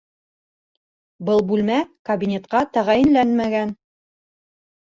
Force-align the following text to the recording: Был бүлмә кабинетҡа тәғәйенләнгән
Был 1.29 1.43
бүлмә 1.51 1.77
кабинетҡа 2.11 2.65
тәғәйенләнгән 2.79 3.75